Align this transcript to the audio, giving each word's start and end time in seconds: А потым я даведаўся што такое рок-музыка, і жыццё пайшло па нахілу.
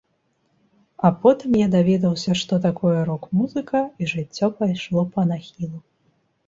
А 1.09 1.11
потым 1.25 1.57
я 1.59 1.67
даведаўся 1.75 2.31
што 2.41 2.61
такое 2.67 2.97
рок-музыка, 3.11 3.77
і 4.01 4.13
жыццё 4.17 4.53
пайшло 4.63 5.07
па 5.17 5.21
нахілу. 5.33 5.79